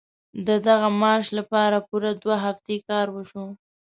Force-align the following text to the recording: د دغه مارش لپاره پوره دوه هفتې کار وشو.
د 0.47 0.49
دغه 0.67 0.87
مارش 1.01 1.27
لپاره 1.39 1.77
پوره 1.87 2.11
دوه 2.23 2.37
هفتې 2.45 2.75
کار 2.89 3.07
وشو. 3.11 3.45